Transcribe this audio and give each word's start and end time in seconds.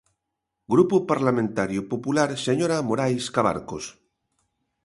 Grupo 0.73 0.95
Parlamentario 1.11 1.81
Popular, 1.91 2.29
señora 2.47 2.85
Morais 2.89 3.25
Cabarcos. 3.35 3.85